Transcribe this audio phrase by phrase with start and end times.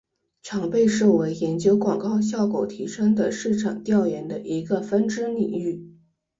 [0.41, 5.93] 常被视为研究广告效果提升的市场调研的一个分支领域。